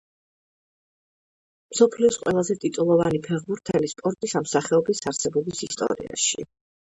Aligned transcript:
მსოფლიოს 1.75 2.17
ყველაზე 2.21 2.55
ტიტულოვანი 2.63 3.21
ფეხბურთელი 3.27 3.91
სპორტის 3.93 4.35
ამ 4.41 4.49
სახეობის 4.55 5.05
არსებობის 5.13 5.63
ისტორიაში. 5.69 6.49